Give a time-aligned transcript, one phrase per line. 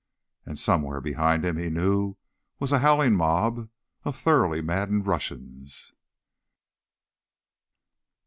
[0.47, 2.17] And, somewhere behind him, he knew,
[2.57, 3.69] was a howling mob
[4.03, 5.93] of thoroughly maddened Russians.